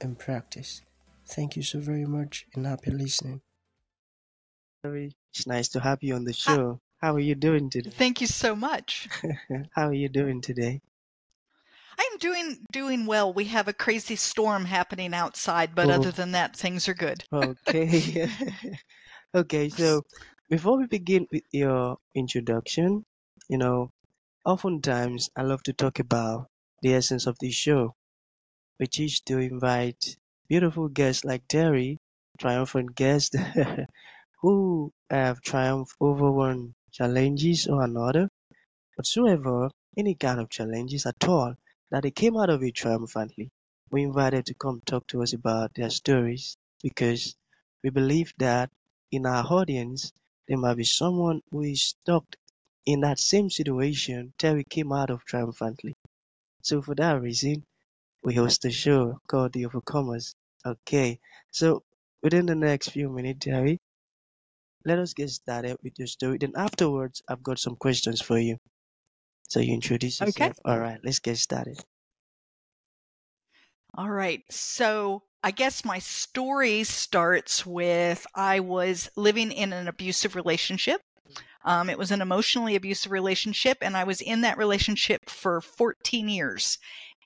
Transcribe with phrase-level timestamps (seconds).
[0.00, 0.82] and practice.
[1.26, 3.42] Thank you so very much and happy listening.
[4.84, 6.80] It's nice to have you on the show.
[7.00, 7.90] How are you doing today?
[7.90, 9.08] Thank you so much.
[9.72, 10.80] How are you doing today?
[11.98, 13.32] I'm doing doing well.
[13.32, 15.94] We have a crazy storm happening outside, but Oh.
[15.94, 17.24] other than that, things are good.
[17.32, 18.28] Okay.
[19.34, 20.02] okay, so
[20.48, 23.04] before we begin with your introduction,
[23.48, 23.90] you know,
[24.44, 26.48] oftentimes I love to talk about
[26.82, 27.94] the essence of the show,
[28.78, 30.16] which is to invite
[30.48, 31.98] beautiful guests like Teri,
[32.38, 33.36] triumphant guests
[34.40, 38.28] who have triumphed over one challenges or another,
[38.96, 41.54] whatsoever, any kind of challenges at all,
[41.90, 43.50] that they came out of it triumphantly.
[43.90, 47.36] We invited to come talk to us about their stories because
[47.84, 48.70] we believe that
[49.10, 50.12] in our audience
[50.48, 52.24] there might be someone who is stuck
[52.86, 55.94] in that same situation Teri came out of triumphantly.
[56.62, 57.64] So for that reason,
[58.28, 60.34] we host a show called The Overcomers.
[60.66, 61.18] Okay,
[61.50, 61.82] so
[62.22, 63.80] within the next few minutes, Harry,
[64.84, 66.36] let us get started with your story.
[66.36, 68.58] Then afterwards, I've got some questions for you.
[69.48, 70.50] So you introduce yourself.
[70.50, 70.70] Okay.
[70.70, 71.82] All right, let's get started.
[73.96, 74.42] All right.
[74.50, 81.00] So I guess my story starts with I was living in an abusive relationship.
[81.64, 86.28] Um, it was an emotionally abusive relationship, and I was in that relationship for 14
[86.28, 86.78] years.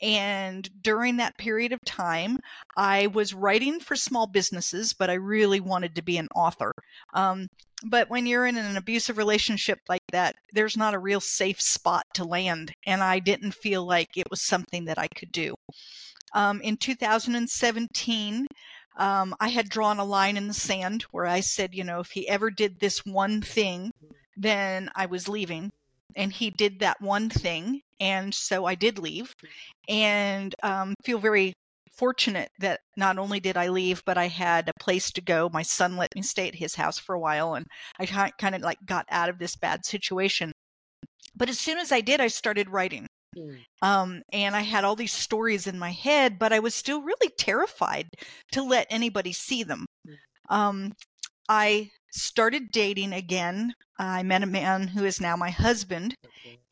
[0.03, 2.39] And during that period of time,
[2.77, 6.73] I was writing for small businesses, but I really wanted to be an author.
[7.15, 7.47] Um,
[7.85, 12.05] but when you're in an abusive relationship like that, there's not a real safe spot
[12.15, 12.73] to land.
[12.85, 15.55] And I didn't feel like it was something that I could do.
[16.35, 18.47] Um, in 2017,
[18.97, 22.11] um, I had drawn a line in the sand where I said, you know, if
[22.11, 23.93] he ever did this one thing,
[24.37, 25.71] then I was leaving.
[26.17, 27.81] And he did that one thing.
[28.01, 29.33] And so I did leave
[29.89, 31.53] and um, feel very
[31.93, 35.49] fortunate that not only did I leave, but I had a place to go.
[35.53, 37.67] My son let me stay at his house for a while and
[37.99, 38.07] I
[38.39, 40.53] kind of like got out of this bad situation.
[41.37, 43.07] But as soon as I did, I started writing.
[43.83, 47.31] Um, and I had all these stories in my head, but I was still really
[47.39, 48.09] terrified
[48.53, 49.87] to let anybody see them.
[50.51, 50.93] Um,
[51.49, 53.75] I started dating again.
[53.99, 56.15] I met a man who is now my husband,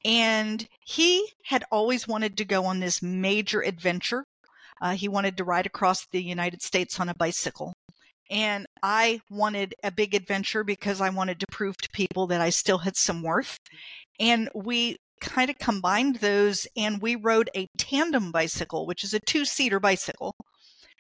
[0.05, 4.25] and he had always wanted to go on this major adventure.
[4.81, 7.73] Uh, he wanted to ride across the United States on a bicycle.
[8.31, 12.51] And I wanted a big adventure because I wanted to prove to people that I
[12.51, 13.59] still had some worth.
[14.21, 19.21] And we kind of combined those and we rode a tandem bicycle, which is a
[19.21, 20.35] two seater bicycle,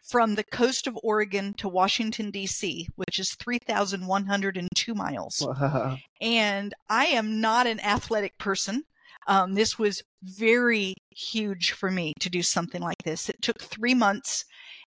[0.02, 5.46] from the coast of Oregon to Washington, D.C., which is 3,102 miles.
[5.46, 5.96] Wow.
[6.20, 8.84] And I am not an athletic person.
[9.26, 13.28] Um, this was very huge for me to do something like this.
[13.28, 14.44] It took three months.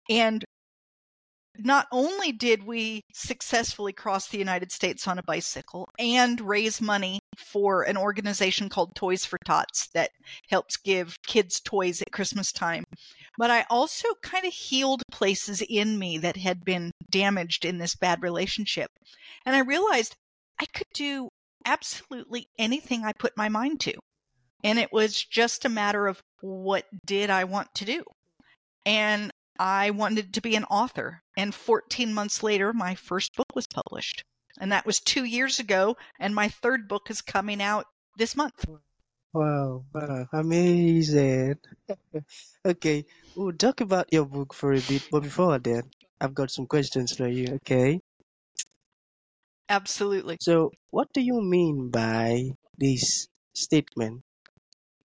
[0.09, 0.45] And
[1.65, 7.21] not only did we successfully cross the United States on a bicycle and raise money
[7.37, 10.11] for an organization called Toys for Tots that
[10.49, 12.85] helps give kids toys at Christmas time,
[13.39, 17.95] but I also kind of healed places in me that had been damaged in this
[17.95, 18.91] bad relationship.
[19.47, 20.15] And I realized
[20.61, 21.29] I could do
[21.65, 23.95] absolutely anything I put my mind to.
[24.63, 28.03] And it was just a matter of what did I want to do?
[28.85, 31.23] And I wanted to be an author.
[31.37, 34.25] And 14 months later, my first book was published.
[34.59, 35.99] And that was two years ago.
[36.19, 37.85] And my third book is coming out
[38.17, 38.65] this month.
[39.35, 41.57] Wow, wow, amazing.
[42.67, 45.85] Okay, we'll talk about your book for a bit, but before that,
[46.21, 48.01] I've got some questions for you, okay?
[49.71, 50.37] Absolutely.
[50.41, 54.21] So, what do you mean by this statement?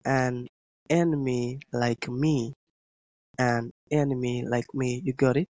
[0.04, 0.48] An
[0.90, 2.54] enemy like me,
[3.40, 5.02] an enemy like me.
[5.04, 5.48] You got it?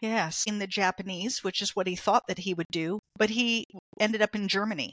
[0.00, 3.64] Yes, in the Japanese, which is what he thought that he would do, but he
[4.00, 4.92] ended up in Germany.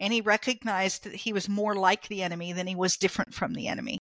[0.00, 3.54] And he recognized that he was more like the enemy than he was different from
[3.54, 3.98] the enemy.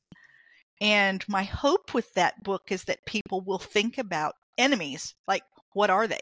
[0.81, 5.43] And my hope with that book is that people will think about enemies like,
[5.73, 6.21] what are they?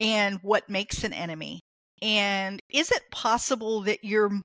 [0.00, 1.60] And what makes an enemy?
[2.00, 4.40] And is it possible that you're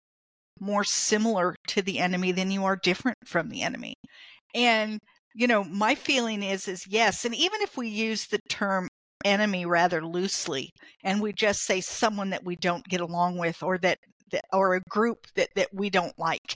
[0.60, 3.96] more similar to the enemy than you are different from the enemy?
[4.54, 5.00] And
[5.38, 8.88] you know, my feeling is is yes, and even if we use the term
[9.24, 10.72] enemy rather loosely
[11.04, 13.98] and we just say someone that we don't get along with or that,
[14.32, 16.56] that or a group that that we don't like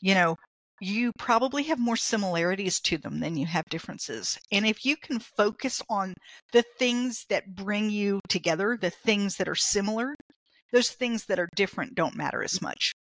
[0.00, 0.36] you know
[0.80, 4.38] you probably have more similarities to them than you have differences.
[4.52, 6.14] And if you can focus on
[6.52, 10.14] the things that bring you together, the things that are similar,
[10.72, 12.92] those things that are different don't matter as much.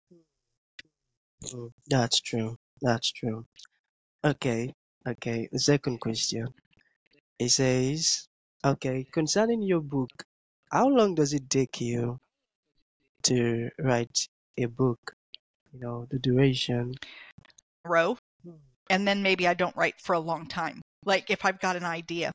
[1.43, 2.57] Mm, That's true.
[2.81, 3.45] That's true.
[4.25, 4.73] Okay.
[5.05, 5.49] Okay.
[5.51, 6.47] The second question.
[7.39, 8.27] It says,
[8.65, 10.09] okay, concerning your book,
[10.71, 12.19] how long does it take you
[13.23, 14.27] to write
[14.57, 15.13] a book?
[15.71, 16.95] You know, the duration.
[17.85, 18.17] Row,
[18.89, 20.81] and then maybe I don't write for a long time.
[21.05, 22.31] Like if I've got an idea.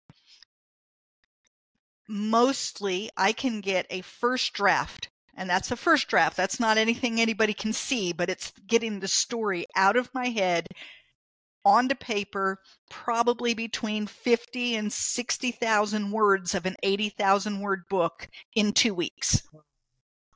[2.08, 6.36] Mostly I can get a first draft and that's a first draft.
[6.36, 10.68] That's not anything anybody can see, but it's getting the story out of my head
[11.64, 12.58] onto paper,
[12.90, 19.42] probably between 50 and 60,000 words of an 80,000 word book in two weeks.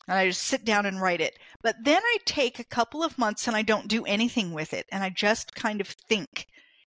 [0.09, 1.37] And I just sit down and write it.
[1.63, 4.87] But then I take a couple of months and I don't do anything with it.
[4.93, 6.47] And I just kind of think.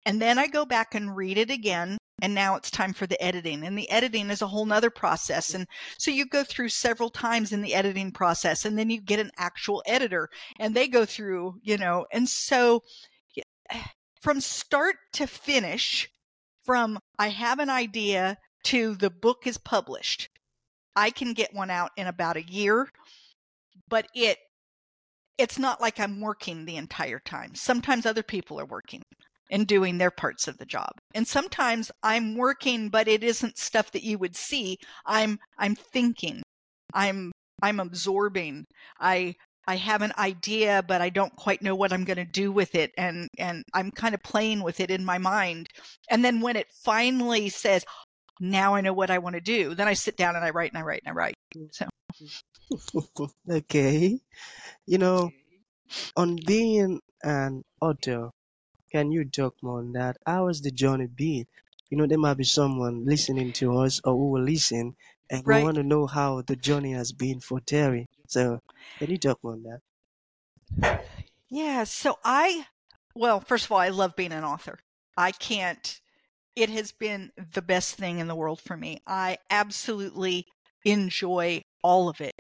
[0.05, 1.97] And then I go back and read it again.
[2.21, 3.63] And now it's time for the editing.
[3.63, 5.53] And the editing is a whole nother process.
[5.53, 5.65] And
[5.97, 8.65] so you go through several times in the editing process.
[8.65, 10.29] And then you get an actual editor
[10.59, 12.05] and they go through, you know.
[12.11, 12.81] And so
[14.21, 16.09] from start to finish,
[16.65, 20.29] from I have an idea to the book is published,
[20.95, 22.89] I can get one out in about a year,
[23.87, 24.37] but it
[25.37, 27.55] it's not like I'm working the entire time.
[27.55, 29.01] Sometimes other people are working
[29.49, 30.89] and doing their parts of the job.
[31.15, 34.77] And sometimes I'm working but it isn't stuff that you would see.
[35.05, 36.41] I'm I'm thinking.
[36.93, 37.31] I'm
[37.61, 38.65] I'm absorbing.
[38.99, 39.35] I
[39.69, 42.73] I have an idea but I don't quite know what I'm going to do with
[42.73, 45.69] it and and I'm kind of playing with it in my mind.
[46.09, 47.85] And then when it finally says
[48.39, 50.71] now I know what I want to do, then I sit down and I write
[50.71, 51.35] and I write and I write.
[51.71, 51.85] So
[53.49, 54.19] okay.
[54.87, 55.29] You know,
[56.17, 58.31] on being an author,
[58.91, 60.17] can you talk more on that?
[60.25, 61.45] How has the journey been?
[61.91, 64.95] You know, there might be someone listening to us or who will listen
[65.29, 68.05] and we want to know how the journey has been for Teri.
[68.29, 68.59] So,
[69.01, 71.03] any talk on that?
[71.49, 72.65] Yeah, so I,
[73.15, 74.77] well, first of all, I love being an author.
[75.17, 75.99] I can't,
[76.55, 78.99] it has been the best thing in the world for me.
[79.07, 80.45] I absolutely
[80.85, 82.35] enjoy all of it.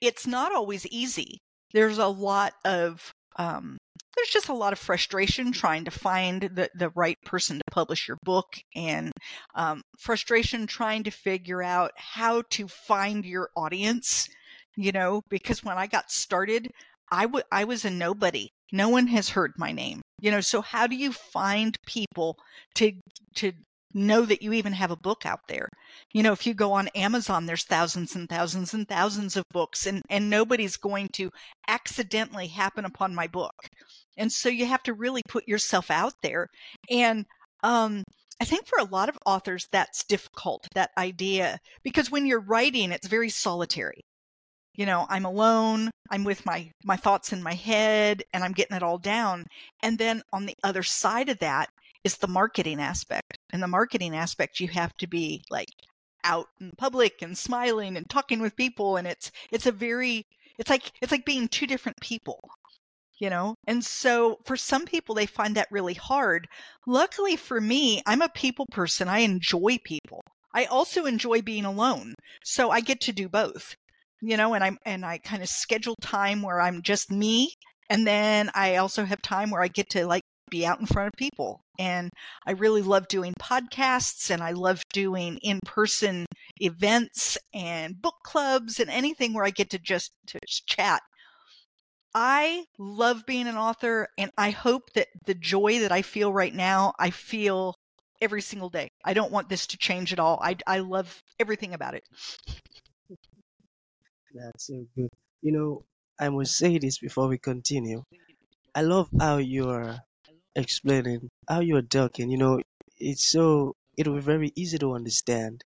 [0.00, 1.38] It's not always easy.
[1.72, 3.78] There's a lot of, um,
[4.16, 8.08] there's just a lot of frustration trying to find the, the right person to publish
[8.08, 9.12] your book and
[9.54, 14.28] um, frustration trying to figure out how to find your audience,
[14.76, 16.70] you know, because when I got started,
[17.10, 18.48] I w- I was a nobody.
[18.72, 20.00] No one has heard my name.
[20.20, 22.36] You know, so how do you find people
[22.76, 22.92] to
[23.36, 23.52] to
[23.94, 25.68] know that you even have a book out there?
[26.12, 29.86] You know, if you go on Amazon, there's thousands and thousands and thousands of books
[29.86, 31.30] and and nobody's going to
[31.68, 33.54] accidentally happen upon my book.
[34.16, 36.48] And so you have to really put yourself out there.
[36.90, 37.26] And
[37.62, 38.04] um
[38.40, 42.90] I think for a lot of authors that's difficult, that idea, because when you're writing,
[42.90, 44.00] it's very solitary
[44.74, 48.76] you know i'm alone i'm with my my thoughts in my head and i'm getting
[48.76, 49.44] it all down.
[49.82, 51.70] And then on the other side of that
[52.04, 53.38] is the marketing aspect.
[53.52, 55.68] And the marketing aspect you have to be like
[56.24, 60.24] out in public and smiling and talking with people and it's it's a very
[60.58, 62.40] it's like it's like being two different people
[63.18, 63.54] you know?
[63.68, 66.48] And so for some people they find that really hard.
[66.86, 69.08] Luckily for me i'm a people person.
[69.08, 70.22] I enjoy people.
[70.54, 72.14] I also enjoy being alone.
[72.44, 73.76] So i get to do both
[74.22, 77.52] you know and i'm and i kind of schedule time where i'm just me
[77.90, 81.08] and then i also have time where i get to like be out in front
[81.08, 82.10] of people and
[82.46, 86.24] i really love doing podcasts and i love doing in-person
[86.60, 91.02] events and book clubs and anything where i get to just to just chat.
[92.14, 96.54] I love being an author and i hope that the joy that i feel right
[96.54, 97.74] now i feel
[98.20, 98.88] every single day.
[99.04, 100.38] I don't want this to change at all.
[100.40, 102.04] I, I love everything about it
[104.34, 105.10] That's so good.
[105.42, 105.86] You know,
[106.18, 108.02] I must say this before we continue.
[108.74, 110.00] I love how you're
[110.56, 112.30] explaining, how you're talking.
[112.30, 112.62] You know,
[112.98, 115.64] it's so, it'll be very easy to understand.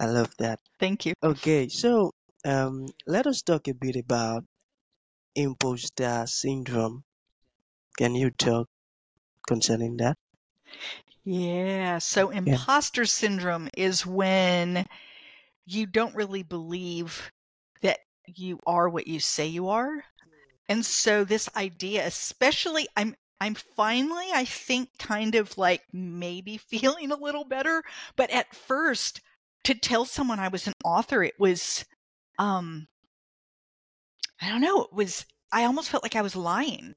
[0.00, 0.60] I love that.
[0.78, 2.12] thank you Okay, so
[2.44, 4.44] um, let us talk a bit about
[5.34, 7.04] imposter syndrome.
[7.98, 8.68] Can you talk
[9.48, 10.16] concerning that?
[11.24, 11.98] Yeah.
[11.98, 14.86] So imposter syndrome is when
[15.66, 17.32] you don't really believe
[18.26, 20.04] you are what you say you are.
[20.68, 27.10] And so this idea, especially I'm I'm finally, I think, kind of like maybe feeling
[27.10, 27.82] a little better.
[28.14, 29.20] But at first,
[29.64, 31.84] to tell someone I was an author, it was,
[32.38, 32.86] um,
[34.40, 36.94] I don't know, it was, I almost felt like I was lying.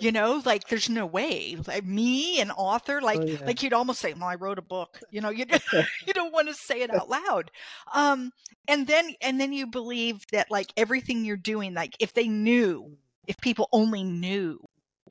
[0.00, 1.56] You know, like there's no way.
[1.66, 3.38] Like me, an author, like Oh, yeah.
[3.44, 5.44] like you'd almost say, "Well, I wrote a book." You know, you
[6.06, 7.50] you don't want to say it out loud.
[7.92, 8.30] Um,
[8.68, 12.96] and then and then you believe that like everything you're doing, like if they knew,
[13.26, 14.58] if people only knew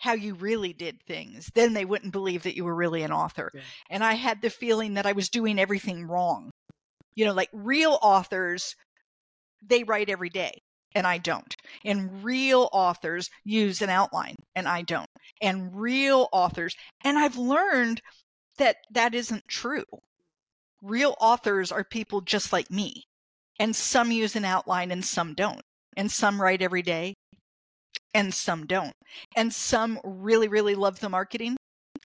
[0.01, 3.51] how you really did things, then they wouldn't believe that you were really an author.
[3.53, 3.61] Yeah.
[3.89, 6.51] And I had the feeling that I was doing everything wrong.
[7.15, 8.75] You know, like real authors,
[9.63, 10.61] they write every day
[10.95, 11.55] and I don't.
[11.83, 15.09] And real authors use an outline and I don't.
[15.41, 18.01] And real authors, and I've learned
[18.57, 19.83] that that isn't true.
[20.81, 23.03] Real authors are people just like me.
[23.59, 25.61] And some use an outline and some don't.
[25.97, 27.13] And some write every day
[28.13, 28.93] and some don't.
[29.35, 31.57] And some really, really love the marketing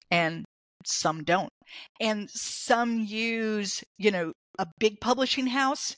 [0.09, 0.45] and
[0.85, 1.51] some don't.
[1.99, 5.95] And some use, you know, a big publishing house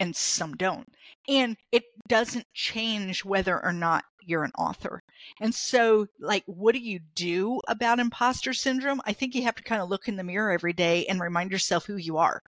[0.00, 0.88] and some don't.
[1.28, 5.02] And it doesn't change whether or not you're an author.
[5.40, 9.00] And so, like, what do you do about imposter syndrome?
[9.04, 11.50] I think you have to kind of look in the mirror every day and remind
[11.50, 12.40] yourself who you are,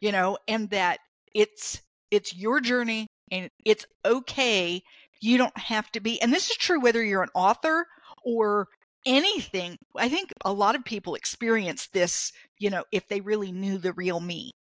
[0.00, 1.00] you know, and that
[1.34, 4.82] it's, it's your journey and it's okay.
[5.20, 7.86] You don't have to be, and this is true whether you're an author
[8.24, 8.68] or
[9.06, 9.76] anything.
[9.96, 13.92] I think a lot of people experience this, you know, if they really knew the
[13.92, 14.52] real me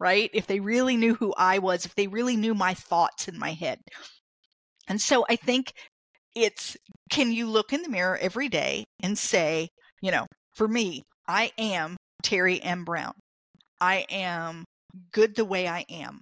[0.00, 0.30] right?
[0.32, 3.52] If they really knew who I was, if they really knew my thoughts in my
[3.52, 3.78] head.
[4.88, 5.72] And so I think
[6.34, 6.76] it's
[7.10, 9.68] can you look in the mirror every day and say,
[10.02, 12.84] you know, for me, I am Teri M.
[12.84, 13.12] Brown.
[13.80, 14.64] I am
[15.12, 16.20] good the way I am.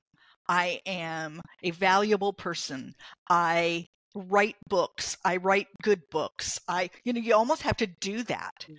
[0.49, 2.93] I am a valuable person.
[3.29, 5.17] I write books.
[5.25, 6.59] I write good books.
[6.69, 8.77] I, you know, you almost have to do that mm.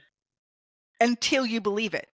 [1.00, 2.08] until you believe it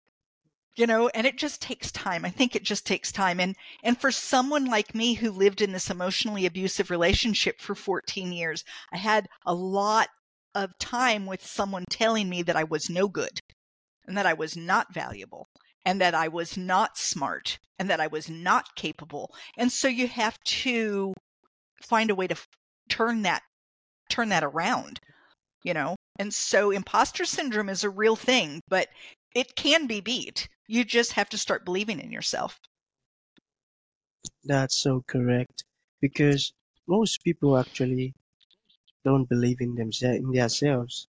[0.76, 2.26] you know and it just takes time.
[2.26, 3.40] I think it just takes time.
[3.40, 8.32] And and for someone like me who lived in this emotionally abusive relationship for 14
[8.32, 10.10] years i had a lot
[10.56, 13.40] of time with someone telling me that i was no good
[14.08, 15.48] and that i was not valuable
[15.86, 19.34] and that i was not smart and that i was not capable.
[19.58, 21.14] And so you have to
[21.84, 22.36] find a way to
[22.90, 23.42] turn that
[24.10, 25.00] turn that around
[25.64, 25.96] you know?
[26.18, 28.90] And so imposter syndrome is a real thing but
[29.34, 32.62] it can be beat you just have to start believing in yourself.
[34.46, 35.66] That's so correct.
[36.00, 36.54] Because
[36.88, 38.14] most people actually
[39.04, 41.08] don't believe in themselves in themselves.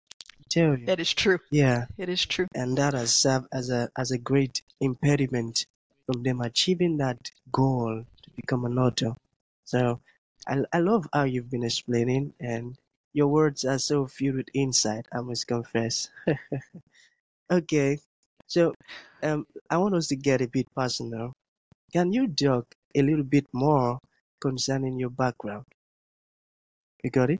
[0.48, 0.86] Tell you.
[0.86, 1.40] That is true.
[1.50, 1.86] Yeah.
[1.98, 2.46] It is true.
[2.54, 5.66] And that has served as a as a great impediment
[6.06, 9.16] from them achieving that goal to become an author.
[9.64, 10.00] So
[10.46, 12.78] I I love how you've been explaining and
[13.12, 16.08] your words are so filled with insight, I must confess.
[17.50, 17.98] okay.
[18.48, 18.74] So
[19.22, 21.32] um I want us to get a bit personal.
[21.92, 23.98] Can you talk a little bit more
[24.40, 25.64] concerning your background?
[27.02, 27.38] You got it?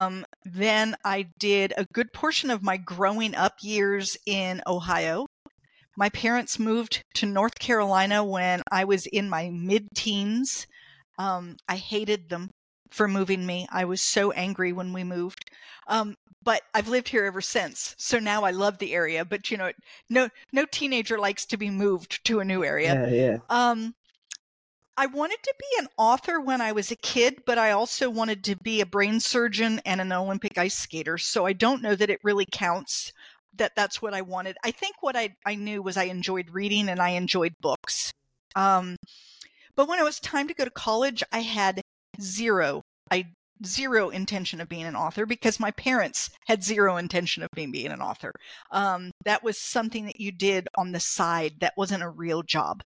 [0.00, 5.26] Um, then I did a good portion of my growing up years in Ohio.
[5.96, 10.66] My parents moved to North Carolina when I was in my mid teens.
[11.18, 12.50] Um, I hated them
[12.92, 13.66] for moving me.
[13.70, 15.50] I was so angry when we moved.
[15.88, 17.94] Um, but I've lived here ever since.
[17.98, 19.24] So now I love the area.
[19.24, 19.72] But you know,
[20.10, 23.08] no no teenager likes to be moved to a new area.
[23.08, 23.38] Yeah, yeah.
[23.48, 23.94] Um,
[24.96, 28.44] I wanted to be an author when I was a kid, but I also wanted
[28.44, 31.16] to be a brain surgeon and an Olympic ice skater.
[31.16, 33.12] So I don't know that it really counts
[33.54, 34.56] that that's what I wanted.
[34.64, 38.12] I think what I, I knew was I enjoyed reading and I enjoyed books.
[38.54, 38.96] Um,
[39.76, 41.80] but when it was time to go to college, I had
[42.20, 43.26] zero, I
[43.64, 47.92] zero intention of being an author because my parents had zero intention of me being
[47.92, 48.32] an author.
[48.70, 51.54] Um, that was something that you did on the side.
[51.60, 52.82] That wasn't a real job.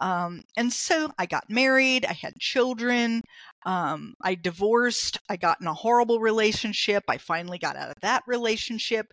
[0.00, 3.20] Um, and so I got married, I had children,
[3.66, 7.04] um, I divorced, I got in a horrible relationship.
[7.06, 9.06] I finally got out of that relationship.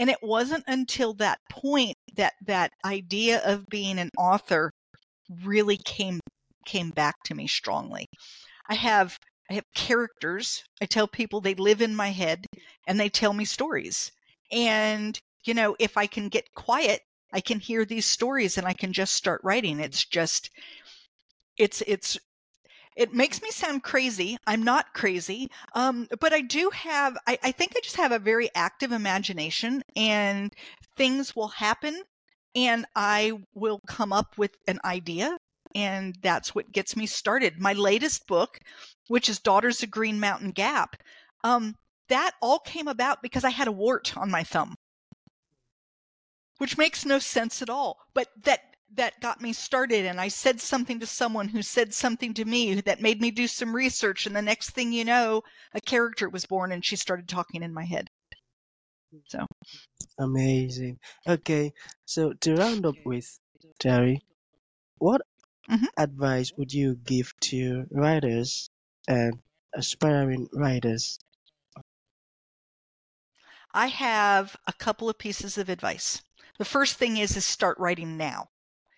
[0.00, 4.70] And it wasn't until that point that that idea of being an author
[5.44, 6.20] really came
[6.66, 8.06] came back to me strongly.
[8.68, 9.18] I have
[9.50, 10.64] I have characters.
[10.80, 12.46] I tell people they live in my head
[12.86, 14.12] and they tell me stories.
[14.50, 17.02] And you know, if I can get quiet
[17.32, 19.80] I can hear these stories and I can just start writing.
[19.80, 20.50] It's just,
[21.56, 22.18] it's, it's,
[22.94, 24.36] it makes me sound crazy.
[24.46, 25.48] I'm not crazy.
[25.74, 29.82] Um, but I do have, I, I think I just have a very active imagination
[29.96, 30.52] and
[30.96, 32.02] things will happen
[32.54, 35.38] and I will come up with an idea.
[35.74, 37.60] And that's what gets me started.
[37.60, 38.58] My latest book,
[39.08, 40.96] which is Daughters of Green Mountain Gap,
[41.44, 41.74] um,
[42.08, 44.74] that all came about because I had a wart on my thumb,
[46.58, 47.98] which makes no sense at all.
[48.14, 48.60] But that
[48.94, 52.74] that got me started and I said something to someone who said something to me
[52.82, 55.40] that made me do some research and the next thing you know
[55.72, 58.10] a character was born and she started talking in my head.
[59.28, 59.46] So
[60.18, 60.98] Amazing.
[61.26, 61.72] Okay,
[62.04, 63.38] so to round up with
[63.80, 64.18] Teri,
[64.98, 65.22] what.
[65.70, 65.86] Mm-hmm.
[65.96, 68.68] advice would you give to writers
[69.06, 69.38] and
[69.74, 71.18] aspiring writers?
[73.72, 76.22] I have a couple of pieces of advice.
[76.58, 78.48] The first thing is is start writing now.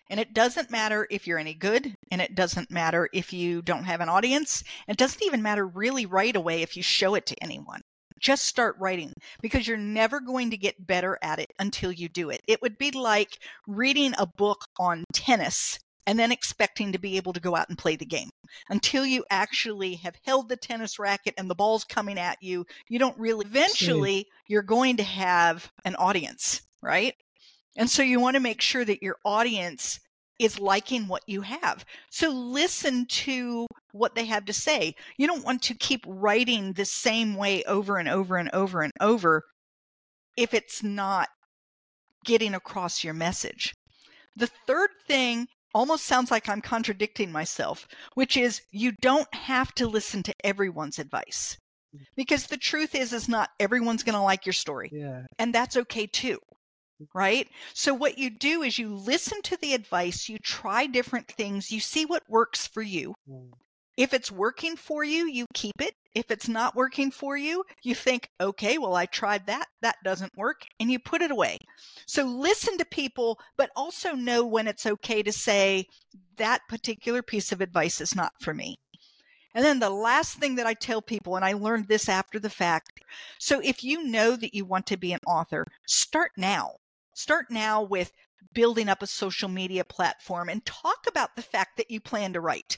[0.09, 3.85] And it doesn't matter if you're any good, and it doesn't matter if you don't
[3.85, 4.63] have an audience.
[4.87, 7.81] It doesn't even matter really right away if you show it to anyone.
[8.19, 12.29] Just start writing because you're never going to get better at it until you do
[12.29, 12.41] it.
[12.47, 17.33] It would be like reading a book on tennis and then expecting to be able
[17.33, 18.29] to go out and play the game.
[18.69, 22.99] Until you actually have held the tennis racket and the ball's coming at you, you
[22.99, 27.13] don't really, eventually, you're going to have an audience, right?
[27.77, 29.99] And so you want to make sure that your audience
[30.39, 31.85] is liking what you have.
[32.11, 34.93] So listen to what they have to say.
[35.17, 38.91] You don't want to keep writing the same way over and over and over and
[38.99, 39.43] over
[40.37, 41.29] if it's not
[42.25, 43.73] getting across your message.
[44.35, 49.85] The third thing almost sounds like I'm contradicting myself, which is you don't have to
[49.87, 51.57] listen to everyone's advice.
[51.95, 52.05] Mm.
[52.15, 55.23] Because the truth is is not everyone's going to like your story, Yeah.
[55.37, 56.39] and that's okay too.
[57.01, 57.07] Mm.
[57.13, 57.49] Right?
[57.73, 61.81] So what you do is you listen to the advice, you try different things, you
[61.81, 63.13] see what works for you.
[63.29, 63.51] Mm.
[63.97, 65.93] If it's working for you, you keep it.
[66.15, 69.67] If it's not working for you, you think, okay, well, I tried that.
[69.81, 70.61] That doesn't work.
[70.79, 71.59] And you put it away.
[72.07, 75.85] So listen to people, but also know when it's okay to say,
[76.37, 78.77] that particular piece of advice is not for me.
[79.53, 82.49] And then the last thing that I tell people, and I learned this after the
[82.49, 83.01] fact.
[83.39, 86.71] So if you know that you want to be an author, start now.
[87.13, 88.11] Start now with
[88.53, 92.41] building up a social media platform and talk about the fact that you plan to
[92.41, 92.77] write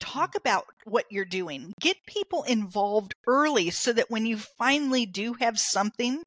[0.00, 5.34] talk about what you're doing get people involved early so that when you finally do
[5.34, 6.22] have something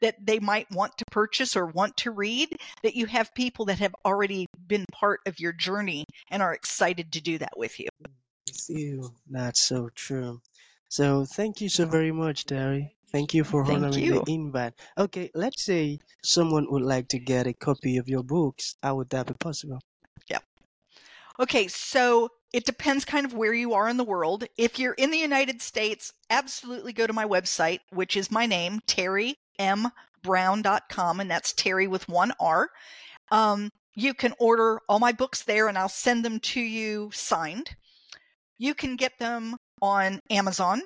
[0.00, 2.48] that they might want to purchase or want to read
[2.82, 7.12] that you have people that have already been part of your journey and are excited
[7.12, 8.10] to do that with you mm,
[8.46, 9.14] With you.
[9.30, 10.40] That's so true.
[10.88, 12.90] So thank you so very much, Teri.
[13.12, 14.22] Thank you for honoring you.
[14.24, 14.74] the invite.
[14.98, 18.74] Okay, let's say someone would like to get a copy of your books.
[18.82, 19.80] How would that be possible?
[20.28, 20.40] Yeah.
[21.38, 24.44] Okay, so it depends kind of where you are in the world.
[24.58, 28.80] If you're in the United States, absolutely go to my website, which is my name,
[28.86, 32.68] terimbrown.com, and that's Teri with one R.
[33.30, 37.70] Um, you can order all my books there, and I'll send them to you signed.
[38.58, 40.82] You can get them on Amazon.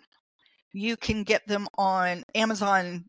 [0.73, 3.05] You can get them on Amazon,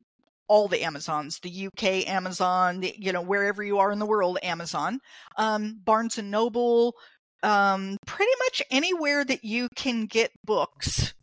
[0.48, 4.38] all the Amazons, the UK Amazon, the, you know, wherever you are in the world,
[4.42, 5.00] Amazon,
[5.38, 6.96] um, Barnes and Noble,
[7.44, 11.14] um, pretty much anywhere that you can get books,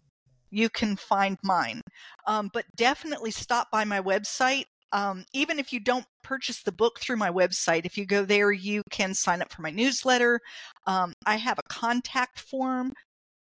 [0.51, 1.81] you can find mine.
[2.27, 4.65] Um, but definitely stop by my website.
[4.93, 8.53] Um, even if you don't purchase the book through my website, if you go there,
[8.53, 10.39] you can sign up for my newsletter.
[10.87, 12.93] Um, I have a contact form.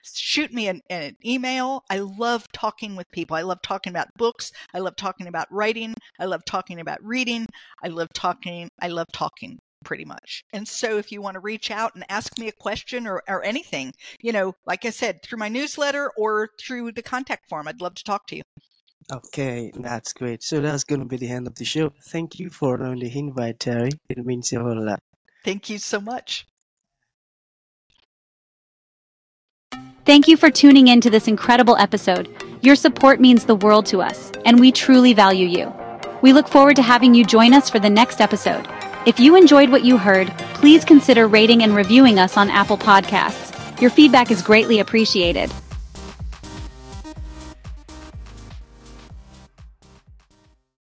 [0.02, 1.84] Shoot me an, an email.
[1.90, 3.36] I love talking with people.
[3.36, 4.52] I love talking about books.
[4.74, 5.96] I love talking about writing.
[6.20, 7.48] I love talking about reading.
[7.84, 8.70] I love talking.
[8.82, 10.44] I love talking pretty much.
[10.52, 13.44] And so if you want to reach out and ask me a question or, or
[13.44, 17.80] anything, you know, like I said, through my newsletter or through the contact form, I'd
[17.80, 18.42] love to talk to you.
[19.12, 20.44] Okay, that's great.
[20.44, 21.94] So that's going to be the end of the show.
[22.08, 23.92] Thank you for honoring the invite, Teri.
[24.10, 25.00] It means a whole lot.
[25.44, 26.48] Thank you so much.
[30.06, 32.30] Thank you for tuning in to this incredible episode.
[32.62, 35.74] Your support means the world to us, and we truly value you.
[36.22, 38.68] We look forward to having you join us for the next episode.
[39.06, 43.80] If you enjoyed what you heard, please consider rating and reviewing us on Apple Podcasts.
[43.80, 45.52] Your feedback is greatly appreciated.